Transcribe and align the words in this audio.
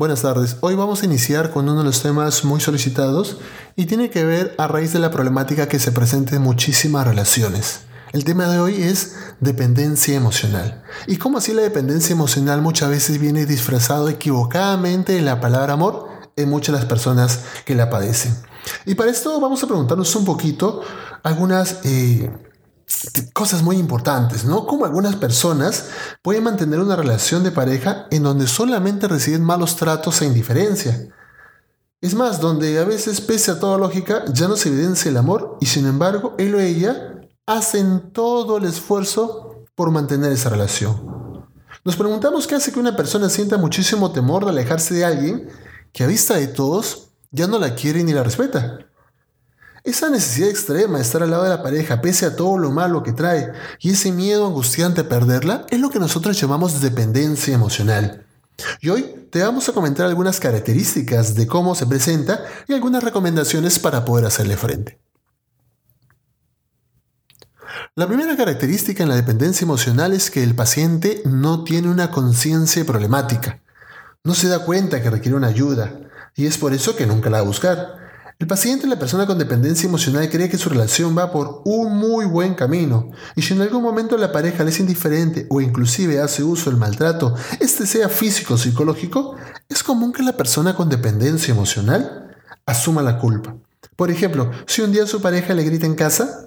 Buenas 0.00 0.22
tardes. 0.22 0.56
Hoy 0.62 0.76
vamos 0.76 1.02
a 1.02 1.04
iniciar 1.04 1.50
con 1.50 1.68
uno 1.68 1.80
de 1.80 1.84
los 1.84 2.00
temas 2.00 2.42
muy 2.46 2.58
solicitados 2.58 3.36
y 3.76 3.84
tiene 3.84 4.08
que 4.08 4.24
ver 4.24 4.54
a 4.56 4.66
raíz 4.66 4.94
de 4.94 4.98
la 4.98 5.10
problemática 5.10 5.68
que 5.68 5.78
se 5.78 5.92
presenta 5.92 6.36
en 6.36 6.40
muchísimas 6.40 7.06
relaciones. 7.06 7.82
El 8.14 8.24
tema 8.24 8.46
de 8.46 8.58
hoy 8.60 8.82
es 8.82 9.16
dependencia 9.40 10.16
emocional. 10.16 10.82
Y 11.06 11.16
cómo 11.16 11.36
así 11.36 11.52
la 11.52 11.60
dependencia 11.60 12.14
emocional 12.14 12.62
muchas 12.62 12.88
veces 12.88 13.18
viene 13.18 13.44
disfrazado 13.44 14.08
equivocadamente 14.08 15.18
en 15.18 15.26
la 15.26 15.38
palabra 15.38 15.74
amor 15.74 16.08
en 16.34 16.48
muchas 16.48 16.72
de 16.72 16.80
las 16.80 16.88
personas 16.88 17.40
que 17.66 17.74
la 17.74 17.90
padecen. 17.90 18.34
Y 18.86 18.94
para 18.94 19.10
esto 19.10 19.38
vamos 19.38 19.62
a 19.62 19.66
preguntarnos 19.66 20.16
un 20.16 20.24
poquito 20.24 20.80
algunas 21.22 21.80
eh, 21.84 22.30
cosas 23.32 23.62
muy 23.62 23.76
importantes, 23.76 24.44
¿no? 24.44 24.66
Como 24.66 24.84
algunas 24.84 25.16
personas 25.16 25.86
pueden 26.22 26.44
mantener 26.44 26.80
una 26.80 26.96
relación 26.96 27.42
de 27.42 27.50
pareja 27.50 28.06
en 28.10 28.22
donde 28.22 28.46
solamente 28.46 29.08
reciben 29.08 29.42
malos 29.42 29.76
tratos 29.76 30.20
e 30.22 30.26
indiferencia. 30.26 31.08
Es 32.00 32.14
más, 32.14 32.40
donde 32.40 32.78
a 32.78 32.84
veces, 32.84 33.20
pese 33.20 33.50
a 33.50 33.60
toda 33.60 33.78
lógica, 33.78 34.24
ya 34.32 34.48
no 34.48 34.56
se 34.56 34.70
evidencia 34.70 35.10
el 35.10 35.16
amor 35.16 35.58
y 35.60 35.66
sin 35.66 35.86
embargo 35.86 36.34
él 36.38 36.54
o 36.54 36.60
ella 36.60 37.20
hacen 37.46 38.12
todo 38.12 38.58
el 38.58 38.64
esfuerzo 38.64 39.64
por 39.74 39.90
mantener 39.90 40.32
esa 40.32 40.48
relación. 40.48 41.46
Nos 41.84 41.96
preguntamos 41.96 42.46
qué 42.46 42.54
hace 42.54 42.72
que 42.72 42.80
una 42.80 42.96
persona 42.96 43.28
sienta 43.28 43.56
muchísimo 43.56 44.12
temor 44.12 44.44
de 44.44 44.50
alejarse 44.50 44.94
de 44.94 45.04
alguien 45.04 45.48
que 45.92 46.04
a 46.04 46.06
vista 46.06 46.34
de 46.34 46.46
todos 46.46 47.08
ya 47.30 47.46
no 47.46 47.58
la 47.58 47.74
quiere 47.74 48.04
ni 48.04 48.12
la 48.12 48.22
respeta. 48.22 48.89
Esa 49.82 50.10
necesidad 50.10 50.50
extrema 50.50 50.98
de 50.98 51.02
estar 51.02 51.22
al 51.22 51.30
lado 51.30 51.44
de 51.44 51.50
la 51.50 51.62
pareja, 51.62 52.00
pese 52.00 52.26
a 52.26 52.36
todo 52.36 52.58
lo 52.58 52.70
malo 52.70 53.02
que 53.02 53.12
trae, 53.12 53.52
y 53.80 53.90
ese 53.90 54.12
miedo 54.12 54.46
angustiante 54.46 55.02
a 55.02 55.08
perderla, 55.08 55.66
es 55.70 55.80
lo 55.80 55.90
que 55.90 55.98
nosotros 55.98 56.38
llamamos 56.38 56.80
dependencia 56.80 57.54
emocional. 57.54 58.26
Y 58.80 58.90
hoy 58.90 59.26
te 59.30 59.42
vamos 59.42 59.68
a 59.68 59.72
comentar 59.72 60.06
algunas 60.06 60.38
características 60.38 61.34
de 61.34 61.46
cómo 61.46 61.74
se 61.74 61.86
presenta 61.86 62.44
y 62.68 62.74
algunas 62.74 63.02
recomendaciones 63.02 63.78
para 63.78 64.04
poder 64.04 64.26
hacerle 64.26 64.56
frente. 64.56 64.98
La 67.94 68.06
primera 68.06 68.36
característica 68.36 69.02
en 69.02 69.08
la 69.08 69.16
dependencia 69.16 69.64
emocional 69.64 70.12
es 70.12 70.30
que 70.30 70.42
el 70.42 70.54
paciente 70.54 71.22
no 71.24 71.64
tiene 71.64 71.88
una 71.88 72.10
conciencia 72.10 72.84
problemática. 72.84 73.60
No 74.24 74.34
se 74.34 74.48
da 74.48 74.64
cuenta 74.64 75.02
que 75.02 75.10
requiere 75.10 75.36
una 75.36 75.48
ayuda 75.48 76.00
y 76.36 76.46
es 76.46 76.58
por 76.58 76.72
eso 76.74 76.96
que 76.96 77.06
nunca 77.06 77.30
la 77.30 77.38
va 77.38 77.44
a 77.44 77.46
buscar. 77.46 78.09
El 78.40 78.46
paciente, 78.46 78.86
la 78.86 78.98
persona 78.98 79.26
con 79.26 79.36
dependencia 79.36 79.86
emocional, 79.86 80.30
cree 80.30 80.48
que 80.48 80.56
su 80.56 80.70
relación 80.70 81.16
va 81.16 81.30
por 81.30 81.60
un 81.66 81.98
muy 81.98 82.24
buen 82.24 82.54
camino, 82.54 83.10
y 83.36 83.42
si 83.42 83.52
en 83.52 83.60
algún 83.60 83.82
momento 83.82 84.16
la 84.16 84.32
pareja 84.32 84.64
le 84.64 84.70
es 84.70 84.80
indiferente 84.80 85.46
o 85.50 85.60
inclusive 85.60 86.20
hace 86.20 86.42
uso 86.42 86.70
del 86.70 86.78
maltrato, 86.78 87.34
este 87.60 87.86
sea 87.86 88.08
físico 88.08 88.54
o 88.54 88.56
psicológico, 88.56 89.36
es 89.68 89.82
común 89.82 90.14
que 90.14 90.22
la 90.22 90.38
persona 90.38 90.74
con 90.74 90.88
dependencia 90.88 91.52
emocional 91.52 92.34
asuma 92.64 93.02
la 93.02 93.18
culpa. 93.18 93.56
Por 93.94 94.10
ejemplo, 94.10 94.50
si 94.66 94.80
un 94.80 94.92
día 94.92 95.06
su 95.06 95.20
pareja 95.20 95.52
le 95.52 95.64
grita 95.64 95.84
en 95.84 95.94
casa, 95.94 96.46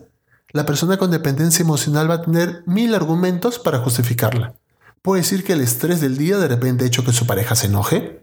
la 0.52 0.66
persona 0.66 0.98
con 0.98 1.12
dependencia 1.12 1.62
emocional 1.62 2.10
va 2.10 2.16
a 2.16 2.22
tener 2.24 2.64
mil 2.66 2.96
argumentos 2.96 3.60
para 3.60 3.78
justificarla. 3.78 4.56
Puede 5.04 5.22
decir 5.22 5.44
que 5.44 5.54
el 5.54 5.62
estrés 5.62 6.02
del 6.02 6.18
día 6.18 6.40
de 6.40 6.48
repente 6.48 6.86
ha 6.86 6.88
hecho 6.88 7.06
que 7.06 7.14
su 7.14 7.28
pareja 7.28 7.54
se 7.54 7.68
enoje, 7.68 8.23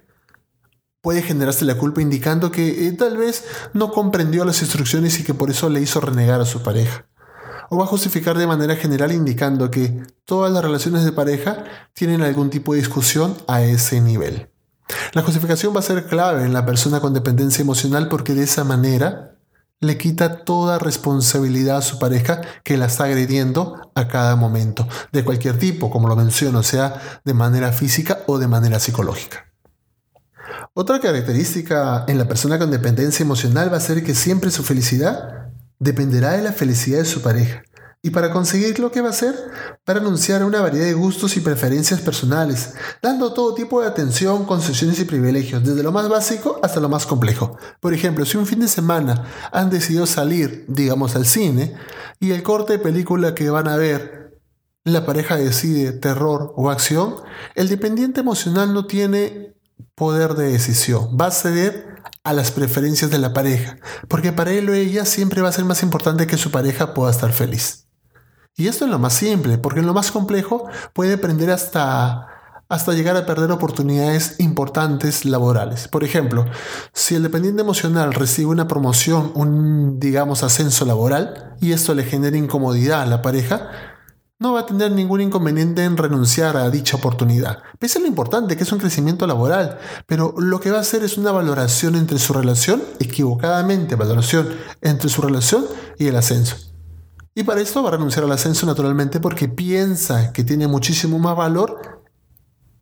puede 1.01 1.23
generarse 1.23 1.65
la 1.65 1.77
culpa 1.77 2.03
indicando 2.03 2.51
que 2.51 2.87
eh, 2.87 2.93
tal 2.93 3.17
vez 3.17 3.45
no 3.73 3.91
comprendió 3.91 4.45
las 4.45 4.61
instrucciones 4.61 5.19
y 5.19 5.25
que 5.25 5.35
por 5.35 5.51
eso 5.51 5.69
le 5.69 5.81
hizo 5.81 6.01
renegar 6.01 6.41
a 6.41 6.47
su 6.47 6.63
pareja. 6.63 7.07
O 7.71 7.79
va 7.79 7.85
a 7.85 7.89
justificar 7.89 8.37
de 8.37 8.47
manera 8.47 8.77
general 8.77 9.13
indicando 9.13 9.71
que 9.71 10.03
todas 10.25 10.53
las 10.53 10.63
relaciones 10.63 11.05
de 11.05 11.13
pareja 11.13 11.65
tienen 11.93 12.23
algún 12.23 12.51
tipo 12.51 12.73
de 12.73 12.81
discusión 12.81 13.37
a 13.47 13.63
ese 13.63 14.01
nivel. 14.01 14.51
La 15.13 15.23
justificación 15.23 15.75
va 15.75 15.81
a 15.81 15.85
ser 15.85 16.07
clave 16.07 16.45
en 16.45 16.53
la 16.53 16.67
persona 16.67 17.01
con 17.01 17.15
dependencia 17.15 17.63
emocional 17.63 18.09
porque 18.09 18.35
de 18.35 18.43
esa 18.43 18.65
manera 18.65 19.37
le 19.79 19.97
quita 19.97 20.45
toda 20.45 20.79
responsabilidad 20.79 21.79
a 21.79 21.83
su 21.83 21.99
pareja 21.99 22.43
que 22.65 22.77
la 22.77 22.87
está 22.87 23.05
agrediendo 23.05 23.91
a 23.95 24.09
cada 24.09 24.37
momento, 24.37 24.87
de 25.11 25.25
cualquier 25.25 25.59
tipo, 25.59 25.91
como 25.91 26.07
lo 26.07 26.17
menciono, 26.17 26.63
sea 26.63 27.21
de 27.25 27.35
manera 27.35 27.73
física 27.73 28.21
o 28.27 28.39
de 28.39 28.49
manera 28.49 28.79
psicológica. 28.79 29.50
Otra 30.81 30.99
característica 30.99 32.07
en 32.09 32.17
la 32.17 32.27
persona 32.27 32.59
con 32.59 32.71
dependencia 32.71 33.23
emocional 33.23 33.71
va 33.71 33.77
a 33.77 33.81
ser 33.81 34.03
que 34.03 34.15
siempre 34.15 34.51
su 34.51 34.63
felicidad 34.63 35.51
dependerá 35.79 36.33
de 36.33 36.41
la 36.41 36.53
felicidad 36.53 37.01
de 37.01 37.05
su 37.05 37.21
pareja. 37.21 37.63
Y 38.01 38.09
para 38.09 38.33
conseguirlo, 38.33 38.91
¿qué 38.91 39.03
va 39.03 39.09
a 39.09 39.11
hacer? 39.11 39.35
Para 39.85 40.01
anunciar 40.01 40.43
una 40.43 40.63
variedad 40.63 40.87
de 40.87 40.95
gustos 40.95 41.37
y 41.37 41.41
preferencias 41.41 42.01
personales, 42.01 42.73
dando 43.03 43.35
todo 43.35 43.53
tipo 43.53 43.83
de 43.83 43.89
atención, 43.89 44.47
concesiones 44.47 44.99
y 45.01 45.05
privilegios, 45.05 45.63
desde 45.63 45.83
lo 45.83 45.93
más 45.93 46.09
básico 46.09 46.59
hasta 46.63 46.81
lo 46.81 46.89
más 46.89 47.05
complejo. 47.05 47.59
Por 47.81 47.93
ejemplo, 47.93 48.25
si 48.25 48.39
un 48.39 48.47
fin 48.47 48.61
de 48.61 48.69
semana 48.69 49.27
han 49.53 49.69
decidido 49.69 50.07
salir, 50.07 50.65
digamos, 50.67 51.15
al 51.15 51.27
cine, 51.27 51.75
y 52.21 52.31
el 52.31 52.43
corte 52.43 52.73
de 52.73 52.79
película 52.79 53.35
que 53.35 53.51
van 53.51 53.69
a 53.69 53.77
ver, 53.77 54.41
la 54.85 55.05
pareja 55.05 55.37
decide 55.37 55.93
terror 55.93 56.55
o 56.57 56.71
acción, 56.71 57.17
el 57.55 57.69
dependiente 57.69 58.21
emocional 58.21 58.73
no 58.73 58.87
tiene 58.87 59.60
poder 59.95 60.35
de 60.35 60.53
decisión, 60.53 61.17
va 61.21 61.27
a 61.27 61.31
ceder 61.31 62.01
a 62.25 62.33
las 62.33 62.51
preferencias 62.51 63.11
de 63.11 63.19
la 63.19 63.33
pareja, 63.33 63.79
porque 64.09 64.33
para 64.33 64.53
él 64.53 64.69
o 64.69 64.75
ella 64.75 65.05
siempre 65.05 65.43
va 65.43 65.49
a 65.49 65.53
ser 65.53 65.65
más 65.65 65.83
importante 65.83 66.27
que 66.27 66.37
su 66.37 66.51
pareja 66.51 66.95
pueda 66.95 67.11
estar 67.11 67.33
feliz. 67.33 67.87
Y 68.57 68.69
esto 68.69 68.85
es 68.85 68.91
lo 68.91 68.99
más 68.99 69.15
simple, 69.15 69.59
porque 69.59 69.81
en 69.81 69.87
lo 69.87 69.95
más 69.95 70.11
complejo 70.11 70.69
puede 70.93 71.15
aprender 71.15 71.51
hasta, 71.51 72.27
hasta 72.69 72.93
llegar 72.93 73.17
a 73.17 73.25
perder 73.25 73.51
oportunidades 73.53 74.37
importantes 74.39 75.25
laborales. 75.25 75.89
Por 75.89 76.05
ejemplo, 76.05 76.45
si 76.93 77.15
el 77.15 77.23
dependiente 77.23 77.63
emocional 77.63 78.13
recibe 78.13 78.51
una 78.51 78.69
promoción, 78.69 79.33
un, 79.35 79.99
digamos, 79.99 80.43
ascenso 80.43 80.85
laboral, 80.85 81.57
y 81.61 81.73
esto 81.73 81.95
le 81.95 82.05
genera 82.05 82.37
incomodidad 82.37 83.03
a 83.03 83.07
la 83.07 83.23
pareja, 83.23 83.71
no 84.41 84.55
va 84.55 84.61
a 84.61 84.67
tener 84.67 84.91
ningún 84.91 85.21
inconveniente 85.21 85.85
en 85.85 85.99
renunciar 85.99 86.57
a 86.57 86.71
dicha 86.71 86.97
oportunidad, 86.97 87.63
pese 87.79 87.99
a 87.99 88.01
lo 88.01 88.09
importante 88.09 88.57
que 88.57 88.63
es 88.63 88.73
un 88.73 88.79
crecimiento 88.79 89.27
laboral, 89.27 89.79
pero 90.07 90.35
lo 90.39 90.61
que 90.61 90.71
va 90.71 90.79
a 90.79 90.81
hacer 90.81 91.05
es 91.05 91.19
una 91.19 91.31
valoración 91.31 91.95
entre 91.95 92.19
su 92.19 92.33
relación, 92.33 92.83
equivocadamente 93.01 93.97
valoración 93.97 94.49
entre 94.81 95.11
su 95.11 95.21
relación 95.21 95.67
y 95.99 96.07
el 96.07 96.17
ascenso. 96.17 96.57
Y 97.35 97.45
para 97.45 97.61
esto 97.61 97.83
va 97.83 97.91
a 97.91 97.93
renunciar 97.93 98.25
al 98.25 98.33
ascenso 98.33 98.65
naturalmente 98.65 99.21
porque 99.21 99.47
piensa 99.47 100.33
que 100.33 100.43
tiene 100.43 100.67
muchísimo 100.67 101.19
más 101.19 101.37
valor 101.37 102.03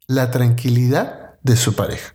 la 0.06 0.30
tranquilidad 0.30 1.34
de 1.42 1.56
su 1.56 1.74
pareja. 1.74 2.14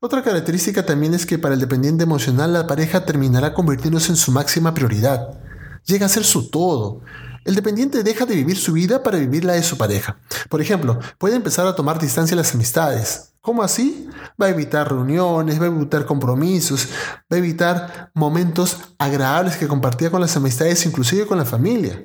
Otra 0.00 0.22
característica 0.22 0.84
también 0.84 1.14
es 1.14 1.24
que 1.24 1.38
para 1.38 1.54
el 1.54 1.60
dependiente 1.60 2.04
emocional 2.04 2.52
la 2.52 2.66
pareja 2.66 3.06
terminará 3.06 3.54
convirtiéndose 3.54 4.12
en 4.12 4.16
su 4.16 4.30
máxima 4.30 4.74
prioridad. 4.74 5.40
Llega 5.84 6.06
a 6.06 6.10
ser 6.10 6.24
su 6.24 6.50
todo 6.50 7.00
el 7.46 7.54
dependiente 7.54 8.02
deja 8.02 8.26
de 8.26 8.34
vivir 8.34 8.58
su 8.58 8.72
vida 8.72 9.02
para 9.02 9.18
vivir 9.18 9.44
la 9.44 9.52
de 9.52 9.62
su 9.62 9.78
pareja. 9.78 10.18
Por 10.48 10.60
ejemplo, 10.60 10.98
puede 11.18 11.36
empezar 11.36 11.66
a 11.66 11.76
tomar 11.76 12.00
distancia 12.00 12.36
las 12.36 12.52
amistades. 12.54 13.34
¿Cómo 13.40 13.62
así? 13.62 14.08
Va 14.40 14.46
a 14.46 14.50
evitar 14.50 14.90
reuniones, 14.90 15.60
va 15.60 15.66
a 15.66 15.68
evitar 15.68 16.04
compromisos, 16.04 16.88
va 17.32 17.36
a 17.36 17.38
evitar 17.38 18.10
momentos 18.14 18.78
agradables 18.98 19.56
que 19.56 19.68
compartía 19.68 20.10
con 20.10 20.20
las 20.20 20.36
amistades, 20.36 20.84
inclusive 20.84 21.26
con 21.26 21.38
la 21.38 21.44
familia. 21.44 22.02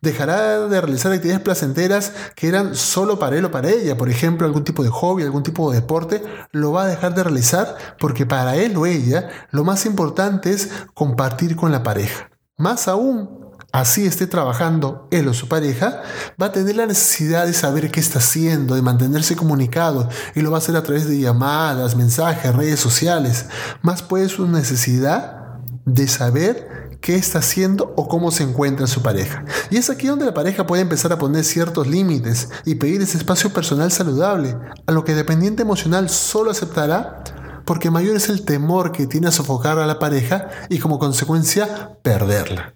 Dejará 0.00 0.68
de 0.68 0.80
realizar 0.80 1.12
actividades 1.12 1.42
placenteras 1.42 2.12
que 2.36 2.46
eran 2.46 2.76
solo 2.76 3.18
para 3.18 3.36
él 3.36 3.44
o 3.44 3.50
para 3.50 3.68
ella, 3.68 3.96
por 3.96 4.08
ejemplo, 4.08 4.46
algún 4.46 4.62
tipo 4.62 4.84
de 4.84 4.88
hobby, 4.88 5.24
algún 5.24 5.42
tipo 5.42 5.72
de 5.72 5.80
deporte, 5.80 6.22
lo 6.52 6.70
va 6.70 6.84
a 6.84 6.86
dejar 6.86 7.16
de 7.16 7.24
realizar 7.24 7.76
porque 7.98 8.24
para 8.24 8.54
él 8.54 8.76
o 8.76 8.86
ella 8.86 9.28
lo 9.50 9.64
más 9.64 9.84
importante 9.84 10.52
es 10.52 10.70
compartir 10.94 11.56
con 11.56 11.72
la 11.72 11.82
pareja. 11.82 12.30
Más 12.56 12.86
aún, 12.86 13.49
así 13.72 14.06
esté 14.06 14.26
trabajando 14.26 15.08
él 15.10 15.28
o 15.28 15.34
su 15.34 15.48
pareja, 15.48 16.02
va 16.40 16.46
a 16.46 16.52
tener 16.52 16.76
la 16.76 16.86
necesidad 16.86 17.46
de 17.46 17.52
saber 17.52 17.90
qué 17.90 18.00
está 18.00 18.18
haciendo, 18.18 18.74
de 18.74 18.82
mantenerse 18.82 19.36
comunicado, 19.36 20.08
y 20.34 20.40
lo 20.40 20.50
va 20.50 20.56
a 20.56 20.60
hacer 20.60 20.76
a 20.76 20.82
través 20.82 21.08
de 21.08 21.18
llamadas, 21.18 21.96
mensajes, 21.96 22.54
redes 22.54 22.80
sociales. 22.80 23.46
Más 23.82 24.02
puede 24.02 24.28
su 24.28 24.46
necesidad 24.46 25.58
de 25.84 26.08
saber 26.08 26.98
qué 27.00 27.16
está 27.16 27.38
haciendo 27.38 27.94
o 27.96 28.08
cómo 28.08 28.30
se 28.30 28.42
encuentra 28.42 28.86
su 28.86 29.02
pareja. 29.02 29.44
Y 29.70 29.76
es 29.76 29.88
aquí 29.90 30.06
donde 30.06 30.26
la 30.26 30.34
pareja 30.34 30.66
puede 30.66 30.82
empezar 30.82 31.12
a 31.12 31.18
poner 31.18 31.44
ciertos 31.44 31.86
límites 31.86 32.50
y 32.64 32.74
pedir 32.74 33.00
ese 33.00 33.18
espacio 33.18 33.52
personal 33.52 33.90
saludable, 33.90 34.56
a 34.86 34.92
lo 34.92 35.04
que 35.04 35.14
dependiente 35.14 35.62
emocional 35.62 36.10
solo 36.10 36.50
aceptará 36.50 37.22
porque 37.64 37.90
mayor 37.90 38.16
es 38.16 38.28
el 38.28 38.44
temor 38.44 38.90
que 38.90 39.06
tiene 39.06 39.28
a 39.28 39.30
sofocar 39.30 39.78
a 39.78 39.86
la 39.86 39.98
pareja 39.98 40.48
y 40.68 40.78
como 40.78 40.98
consecuencia 40.98 41.98
perderla. 42.02 42.74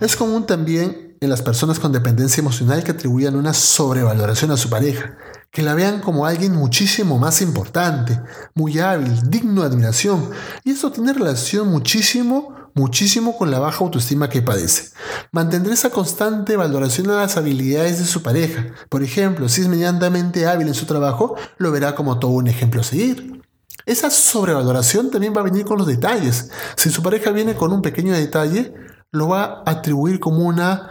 Es 0.00 0.16
común 0.16 0.46
también 0.46 1.16
en 1.20 1.30
las 1.30 1.42
personas 1.42 1.78
con 1.78 1.92
dependencia 1.92 2.40
emocional 2.40 2.82
que 2.82 2.92
atribuyan 2.92 3.36
una 3.36 3.52
sobrevaloración 3.52 4.50
a 4.50 4.56
su 4.56 4.70
pareja, 4.70 5.16
que 5.50 5.62
la 5.62 5.74
vean 5.74 6.00
como 6.00 6.26
alguien 6.26 6.52
muchísimo 6.52 7.18
más 7.18 7.42
importante, 7.42 8.20
muy 8.54 8.78
hábil, 8.78 9.28
digno 9.28 9.62
de 9.62 9.68
admiración, 9.68 10.30
y 10.64 10.70
esto 10.70 10.90
tiene 10.90 11.12
relación 11.12 11.68
muchísimo 11.68 12.60
muchísimo 12.74 13.36
con 13.36 13.50
la 13.50 13.58
baja 13.58 13.84
autoestima 13.84 14.28
que 14.28 14.42
padece. 14.42 14.92
Mantendrá 15.32 15.74
esa 15.74 15.90
constante 15.90 16.56
valoración 16.56 17.06
de 17.06 17.14
las 17.14 17.36
habilidades 17.36 17.98
de 17.98 18.04
su 18.04 18.22
pareja. 18.22 18.66
Por 18.88 19.02
ejemplo, 19.02 19.48
si 19.48 19.62
es 19.62 19.68
medianamente 19.68 20.46
hábil 20.46 20.68
en 20.68 20.74
su 20.74 20.86
trabajo, 20.86 21.36
lo 21.58 21.72
verá 21.72 21.94
como 21.94 22.18
todo 22.18 22.32
un 22.32 22.46
ejemplo 22.46 22.80
a 22.80 22.84
seguir. 22.84 23.42
Esa 23.86 24.10
sobrevaloración 24.10 25.10
también 25.10 25.34
va 25.34 25.40
a 25.40 25.44
venir 25.44 25.64
con 25.64 25.78
los 25.78 25.86
detalles. 25.86 26.50
Si 26.76 26.90
su 26.90 27.02
pareja 27.02 27.30
viene 27.30 27.54
con 27.54 27.72
un 27.72 27.82
pequeño 27.82 28.12
detalle, 28.12 28.72
lo 29.12 29.28
va 29.28 29.62
a 29.66 29.70
atribuir 29.70 30.20
como 30.20 30.44
una, 30.44 30.90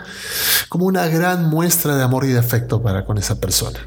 como 0.67 0.85
una 0.85 1.07
gran 1.07 1.49
muestra 1.49 1.95
de 1.95 2.03
amor 2.03 2.25
y 2.25 2.29
de 2.29 2.39
afecto 2.39 2.81
para 2.81 3.05
con 3.05 3.17
esa 3.17 3.39
persona. 3.39 3.79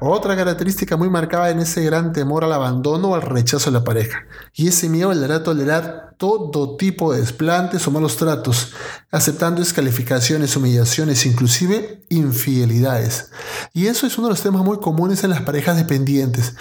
Otra 0.00 0.36
característica 0.36 0.96
muy 0.96 1.08
marcada 1.08 1.50
en 1.50 1.60
ese 1.60 1.82
gran 1.82 2.12
temor 2.12 2.44
al 2.44 2.52
abandono 2.52 3.08
o 3.08 3.14
al 3.14 3.22
rechazo 3.22 3.70
de 3.70 3.78
la 3.78 3.84
pareja. 3.84 4.24
Y 4.54 4.68
ese 4.68 4.88
miedo 4.88 5.12
le 5.12 5.24
hará 5.24 5.42
tolerar 5.42 6.14
todo 6.18 6.76
tipo 6.76 7.12
de 7.12 7.20
desplantes 7.20 7.86
o 7.86 7.90
malos 7.90 8.16
tratos, 8.16 8.72
aceptando 9.10 9.60
descalificaciones, 9.60 10.56
humillaciones, 10.56 11.26
inclusive 11.26 12.04
infidelidades. 12.10 13.30
Y 13.72 13.86
eso 13.86 14.06
es 14.06 14.18
uno 14.18 14.28
de 14.28 14.34
los 14.34 14.42
temas 14.42 14.64
muy 14.64 14.78
comunes 14.78 15.22
en 15.22 15.30
las 15.30 15.42
parejas 15.42 15.76
dependientes. 15.76 16.54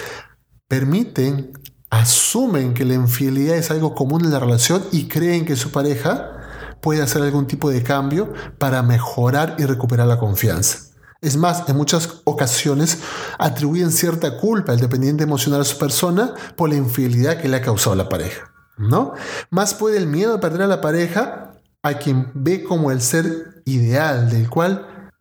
Permiten, 0.68 1.54
asumen 1.90 2.74
que 2.74 2.86
la 2.86 2.94
infidelidad 2.94 3.56
es 3.56 3.72
algo 3.72 3.96
común 3.96 4.26
en 4.26 4.32
la 4.32 4.40
relación 4.40 4.84
y 4.92 5.08
creen 5.08 5.46
que 5.46 5.56
su 5.56 5.72
pareja 5.72 6.37
puede 6.82 7.02
hacer 7.02 7.22
algún 7.22 7.48
tipo 7.48 7.70
de 7.70 7.84
cambio 7.84 8.34
para 8.58 8.84
mejorar 8.84 9.56
y 9.60 9.66
recuperar 9.66 10.08
la 10.08 10.20
confianza. 10.20 10.80
Es 11.22 11.36
más, 11.36 11.68
en 11.68 11.76
muchas 11.76 12.22
ocasiones 12.26 13.00
atribuyen 13.40 13.92
cierta 13.92 14.38
culpa 14.38 14.72
al 14.72 14.80
dependiente 14.80 15.24
emocional 15.24 15.62
a 15.62 15.66
su 15.66 15.78
persona 15.78 16.34
por 16.56 16.70
la 16.70 16.76
infidelidad 16.76 17.42
que 17.42 17.48
le 17.48 17.58
ha 17.58 17.62
causado 17.62 17.96
la 17.96 18.08
pareja. 18.08 18.54
¿no? 18.78 19.14
Más 19.50 19.74
puede 19.74 19.98
el 19.98 20.08
miedo 20.08 20.36
a 20.36 20.40
perder 20.40 20.64
a 20.64 20.68
la 20.68 20.82
pareja 20.82 21.54
a 21.82 21.94
quien 21.96 22.32
ve 22.34 22.64
como 22.64 22.92
el 22.92 23.02
ser 23.02 23.62
ideal 23.66 24.30
del 24.30 24.50
cual 24.50 25.12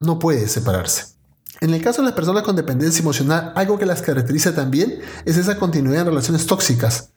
no 0.00 0.18
puede 0.18 0.46
separarse. 0.48 1.16
En 1.60 1.72
el 1.72 1.82
caso 1.82 2.02
de 2.02 2.06
las 2.08 2.14
personas 2.14 2.42
con 2.42 2.54
dependencia 2.54 3.00
emocional, 3.00 3.52
algo 3.56 3.78
que 3.78 3.86
las 3.86 4.02
caracteriza 4.02 4.54
también 4.54 5.00
es 5.24 5.38
esa 5.38 5.58
continuidad 5.58 6.02
en 6.02 6.08
relaciones 6.08 6.46
tóxicas. 6.46 7.12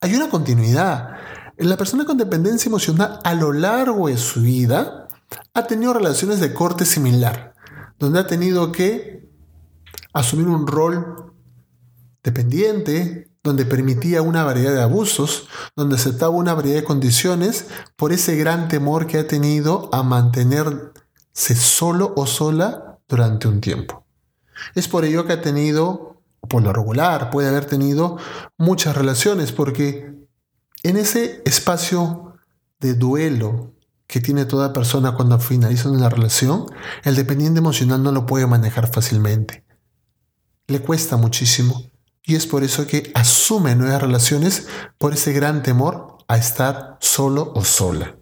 Hay 0.00 0.14
una 0.14 0.28
continuidad. 0.28 1.16
La 1.62 1.76
persona 1.76 2.04
con 2.04 2.18
dependencia 2.18 2.68
emocional 2.68 3.20
a 3.22 3.34
lo 3.34 3.52
largo 3.52 4.08
de 4.08 4.16
su 4.16 4.42
vida 4.42 5.06
ha 5.54 5.66
tenido 5.68 5.94
relaciones 5.94 6.40
de 6.40 6.52
corte 6.52 6.84
similar 6.84 7.54
donde 8.00 8.18
ha 8.18 8.26
tenido 8.26 8.72
que 8.72 9.30
asumir 10.12 10.48
un 10.48 10.66
rol 10.66 11.32
dependiente, 12.24 13.30
donde 13.44 13.64
permitía 13.64 14.22
una 14.22 14.42
variedad 14.42 14.74
de 14.74 14.82
abusos, 14.82 15.48
donde 15.76 15.94
aceptaba 15.94 16.30
una 16.30 16.52
variedad 16.54 16.80
de 16.80 16.84
condiciones 16.84 17.68
por 17.94 18.12
ese 18.12 18.34
gran 18.34 18.66
temor 18.66 19.06
que 19.06 19.18
ha 19.18 19.28
tenido 19.28 19.88
a 19.92 20.02
mantenerse 20.02 21.54
solo 21.54 22.12
o 22.16 22.26
sola 22.26 22.98
durante 23.06 23.46
un 23.46 23.60
tiempo. 23.60 24.04
Es 24.74 24.88
por 24.88 25.04
ello 25.04 25.24
que 25.24 25.34
ha 25.34 25.40
tenido, 25.40 26.20
por 26.48 26.60
lo 26.64 26.72
regular, 26.72 27.30
puede 27.30 27.50
haber 27.50 27.66
tenido 27.66 28.18
muchas 28.58 28.96
relaciones, 28.96 29.52
porque 29.52 30.21
en 30.82 30.96
ese 30.96 31.42
espacio 31.44 32.34
de 32.80 32.94
duelo, 32.94 33.72
que 34.06 34.20
tiene 34.20 34.44
toda 34.44 34.74
persona 34.74 35.12
cuando 35.12 35.38
finaliza 35.38 35.88
una 35.88 36.10
relación, 36.10 36.66
el 37.02 37.16
dependiente 37.16 37.60
emocional 37.60 38.02
no 38.02 38.12
lo 38.12 38.26
puede 38.26 38.46
manejar 38.46 38.92
fácilmente. 38.92 39.64
Le 40.66 40.80
cuesta 40.80 41.16
muchísimo. 41.16 41.82
Y 42.22 42.34
es 42.34 42.46
por 42.46 42.62
eso 42.62 42.86
que 42.86 43.10
asume 43.14 43.74
nuevas 43.74 44.02
relaciones 44.02 44.66
por 44.98 45.14
ese 45.14 45.32
gran 45.32 45.62
temor 45.62 46.18
a 46.28 46.36
estar 46.36 46.98
solo 47.00 47.52
o 47.54 47.64
sola. 47.64 48.16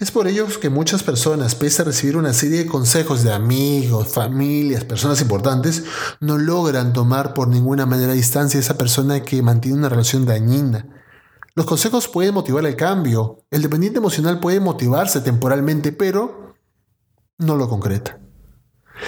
Es 0.00 0.10
por 0.10 0.26
ello 0.26 0.46
que 0.60 0.70
muchas 0.70 1.02
personas, 1.02 1.54
pese 1.54 1.82
a 1.82 1.84
recibir 1.84 2.16
una 2.16 2.32
serie 2.32 2.58
de 2.58 2.66
consejos 2.66 3.22
de 3.22 3.32
amigos, 3.32 4.08
familias, 4.08 4.84
personas 4.84 5.20
importantes, 5.20 5.84
no 6.20 6.38
logran 6.38 6.92
tomar 6.92 7.34
por 7.34 7.48
ninguna 7.48 7.84
manera 7.84 8.14
distancia 8.14 8.58
a 8.58 8.62
esa 8.62 8.78
persona 8.78 9.22
que 9.22 9.42
mantiene 9.42 9.78
una 9.78 9.88
relación 9.88 10.24
dañina, 10.24 10.97
los 11.58 11.66
consejos 11.66 12.06
pueden 12.06 12.34
motivar 12.34 12.64
el 12.66 12.76
cambio. 12.76 13.44
El 13.50 13.62
dependiente 13.62 13.98
emocional 13.98 14.38
puede 14.38 14.60
motivarse 14.60 15.20
temporalmente, 15.22 15.90
pero 15.90 16.54
no 17.36 17.56
lo 17.56 17.68
concreta. 17.68 18.20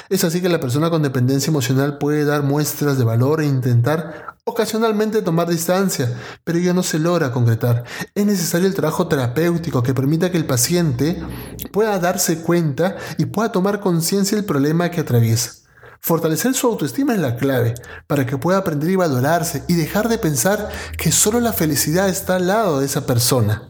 Es 0.08 0.25
así 0.25 0.41
que 0.41 0.49
la 0.49 0.58
persona 0.58 0.91
con 0.91 1.00
dependencia 1.00 1.52
emocional 1.52 1.99
puede 1.99 2.25
dar 2.25 2.43
muestras 2.43 2.99
de 2.99 3.05
valor 3.05 3.41
e 3.41 3.47
intentar 3.47 4.35
ocasionalmente 4.43 5.23
tomar 5.23 5.49
distancia, 5.49 6.12
pero 6.43 6.58
ya 6.58 6.75
no 6.75 6.82
se 6.82 6.99
logra 6.99 7.31
concretar. 7.31 7.85
Es 8.17 8.26
necesario 8.26 8.67
el 8.67 8.75
trabajo 8.75 9.06
terapéutico 9.06 9.85
que 9.85 9.94
permita 9.94 10.32
que 10.32 10.38
el 10.38 10.47
paciente 10.47 11.23
pueda 11.70 12.00
darse 12.00 12.43
cuenta 12.43 12.97
y 13.17 13.26
pueda 13.26 13.52
tomar 13.52 13.79
conciencia 13.79 14.35
del 14.35 14.44
problema 14.44 14.91
que 14.91 15.02
atraviesa. 15.02 15.59
Fortalecer 16.00 16.55
su 16.55 16.67
autoestima 16.67 17.14
es 17.14 17.20
la 17.20 17.37
clave 17.37 17.75
para 18.06 18.25
que 18.26 18.38
pueda 18.38 18.58
aprender 18.58 18.91
y 18.91 18.97
valorarse 18.97 19.64
y 19.69 19.75
dejar 19.75 20.08
de 20.08 20.19
pensar 20.19 20.70
que 20.97 21.12
solo 21.12 21.41
la 21.41 21.52
felicidad 21.52 22.08
está 22.08 22.37
al 22.37 22.47
lado 22.47 22.81
de 22.81 22.87
esa 22.87 23.06
persona, 23.06 23.69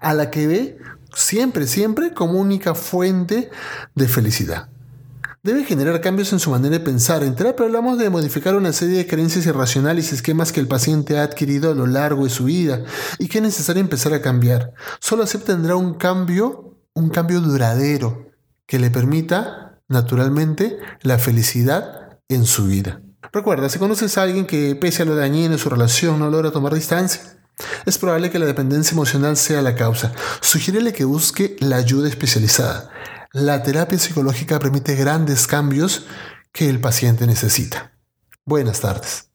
a 0.00 0.14
la 0.14 0.30
que 0.30 0.46
ve 0.48 0.78
siempre, 1.14 1.66
siempre 1.68 2.12
como 2.12 2.40
única 2.40 2.74
fuente 2.74 3.50
de 3.94 4.08
felicidad. 4.08 4.68
Debe 5.44 5.64
generar 5.64 6.00
cambios 6.00 6.32
en 6.32 6.38
su 6.38 6.50
manera 6.50 6.78
de 6.78 6.80
pensar. 6.80 7.22
En 7.22 7.36
terapia 7.36 7.66
hablamos 7.66 7.98
de 7.98 8.08
modificar 8.08 8.56
una 8.56 8.72
serie 8.72 8.96
de 8.96 9.06
creencias 9.06 9.44
irracionales 9.44 10.10
y 10.10 10.14
esquemas 10.14 10.52
que 10.52 10.60
el 10.60 10.66
paciente 10.66 11.18
ha 11.18 11.22
adquirido 11.22 11.70
a 11.70 11.74
lo 11.74 11.86
largo 11.86 12.24
de 12.24 12.30
su 12.30 12.44
vida 12.44 12.82
y 13.18 13.28
que 13.28 13.38
es 13.38 13.44
necesario 13.44 13.80
empezar 13.80 14.14
a 14.14 14.22
cambiar. 14.22 14.72
Solo 15.00 15.22
así 15.22 15.36
tendrá 15.38 15.76
un 15.76 15.94
cambio, 15.94 16.78
un 16.94 17.10
cambio 17.10 17.42
duradero 17.42 18.30
que 18.66 18.78
le 18.78 18.90
permita 18.90 19.63
naturalmente, 19.88 20.78
la 21.02 21.18
felicidad 21.18 22.18
en 22.28 22.44
su 22.46 22.66
vida. 22.66 23.00
Recuerda, 23.32 23.68
si 23.68 23.78
conoces 23.78 24.16
a 24.16 24.22
alguien 24.22 24.46
que 24.46 24.76
pese 24.76 25.02
a 25.02 25.06
lo 25.06 25.16
dañino 25.16 25.54
en 25.54 25.58
su 25.58 25.68
relación 25.68 26.18
no 26.18 26.30
logra 26.30 26.50
tomar 26.50 26.74
distancia, 26.74 27.20
es 27.86 27.98
probable 27.98 28.30
que 28.30 28.38
la 28.38 28.46
dependencia 28.46 28.94
emocional 28.94 29.36
sea 29.36 29.62
la 29.62 29.74
causa. 29.74 30.12
Sugiérele 30.40 30.92
que 30.92 31.04
busque 31.04 31.56
la 31.60 31.76
ayuda 31.76 32.08
especializada. 32.08 32.90
La 33.32 33.62
terapia 33.62 33.98
psicológica 33.98 34.58
permite 34.58 34.94
grandes 34.94 35.46
cambios 35.46 36.06
que 36.52 36.68
el 36.68 36.80
paciente 36.80 37.26
necesita. 37.26 37.92
Buenas 38.44 38.80
tardes. 38.80 39.30